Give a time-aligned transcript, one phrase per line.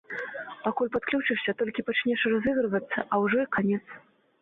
[0.63, 3.83] Пакуль падключышся, толькі пачнеш разыгрывацца, а ўжо і канец.